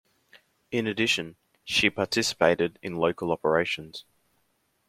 In 0.71 0.87
addition, 0.87 1.35
she 1.63 1.91
participated 1.91 2.79
in 2.81 2.95
local 2.95 3.31
operations. 3.31 4.03